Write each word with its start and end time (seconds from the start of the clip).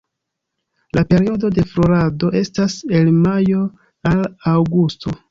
La 0.97 1.01
periodo 1.09 1.51
de 1.57 1.65
florado 1.73 2.31
estas 2.39 2.77
el 2.99 3.11
majo 3.17 3.61
al 4.13 4.23
aŭgusto. 4.53 5.15